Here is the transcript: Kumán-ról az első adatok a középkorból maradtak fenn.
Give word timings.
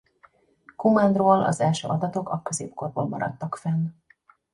Kumán-ról 0.75 1.43
az 1.43 1.59
első 1.59 1.87
adatok 1.87 2.29
a 2.29 2.41
középkorból 2.43 3.07
maradtak 3.07 3.55
fenn. 3.57 3.87